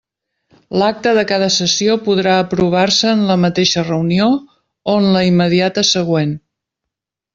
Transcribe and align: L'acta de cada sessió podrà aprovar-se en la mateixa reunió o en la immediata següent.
L'acta 0.81 1.11
de 1.17 1.25
cada 1.31 1.49
sessió 1.55 1.97
podrà 2.07 2.33
aprovar-se 2.45 3.11
en 3.17 3.21
la 3.33 3.37
mateixa 3.43 3.85
reunió 3.91 4.31
o 4.35 4.97
en 5.03 5.11
la 5.17 5.23
immediata 5.33 5.85
següent. 5.95 6.35